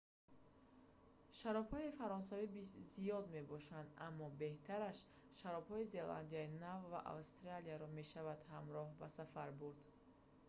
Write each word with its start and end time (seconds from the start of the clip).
шаробҳои 1.39 1.95
фаронсавӣ 1.99 2.45
зиёд 2.93 3.25
мебошанд 3.37 3.89
аммо 4.07 4.25
беҳтараш 4.41 4.97
шаробҳои 5.39 5.89
зеландияи 5.95 6.53
нав 6.65 6.79
ва 6.91 6.99
австралияро 7.15 7.87
мешавад 7.99 8.39
ҳамроҳ 8.53 8.87
ба 8.99 9.07
сафар 9.17 9.49
бурд 9.59 9.79